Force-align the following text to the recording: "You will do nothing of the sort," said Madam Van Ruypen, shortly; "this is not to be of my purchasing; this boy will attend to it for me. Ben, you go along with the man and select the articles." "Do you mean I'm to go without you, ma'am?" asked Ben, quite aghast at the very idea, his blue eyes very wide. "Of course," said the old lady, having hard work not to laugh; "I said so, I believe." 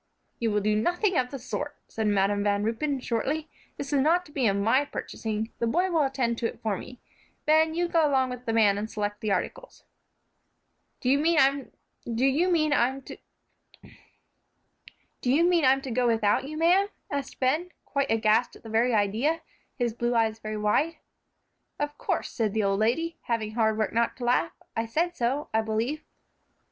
"You 0.39 0.49
will 0.49 0.61
do 0.61 0.75
nothing 0.75 1.15
of 1.15 1.29
the 1.29 1.37
sort," 1.37 1.75
said 1.87 2.07
Madam 2.07 2.43
Van 2.43 2.63
Ruypen, 2.63 3.01
shortly; 3.01 3.47
"this 3.77 3.93
is 3.93 4.01
not 4.01 4.25
to 4.25 4.31
be 4.31 4.47
of 4.47 4.55
my 4.57 4.83
purchasing; 4.83 5.51
this 5.59 5.69
boy 5.69 5.91
will 5.91 6.01
attend 6.01 6.39
to 6.39 6.47
it 6.47 6.59
for 6.63 6.75
me. 6.75 6.99
Ben, 7.45 7.75
you 7.75 7.87
go 7.87 8.09
along 8.09 8.31
with 8.31 8.47
the 8.47 8.51
man 8.51 8.79
and 8.79 8.89
select 8.89 9.21
the 9.21 9.31
articles." 9.31 9.83
"Do 11.01 11.07
you 11.11 11.19
mean 11.19 11.37
I'm 12.73 13.01
to 15.21 15.91
go 15.93 16.07
without 16.07 16.47
you, 16.47 16.57
ma'am?" 16.57 16.87
asked 17.11 17.39
Ben, 17.39 17.69
quite 17.85 18.09
aghast 18.09 18.55
at 18.55 18.63
the 18.63 18.69
very 18.69 18.95
idea, 18.95 19.41
his 19.75 19.93
blue 19.93 20.15
eyes 20.15 20.39
very 20.39 20.57
wide. 20.57 20.97
"Of 21.79 21.95
course," 21.99 22.31
said 22.31 22.55
the 22.55 22.63
old 22.63 22.79
lady, 22.79 23.19
having 23.25 23.51
hard 23.51 23.77
work 23.77 23.93
not 23.93 24.17
to 24.17 24.23
laugh; 24.25 24.53
"I 24.75 24.87
said 24.87 25.15
so, 25.15 25.49
I 25.53 25.61
believe." 25.61 26.03